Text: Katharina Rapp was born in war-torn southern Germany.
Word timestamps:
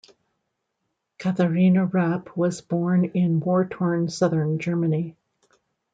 Katharina 1.19 1.85
Rapp 1.85 2.35
was 2.35 2.59
born 2.59 3.05
in 3.05 3.39
war-torn 3.39 4.09
southern 4.09 4.57
Germany. 4.57 5.15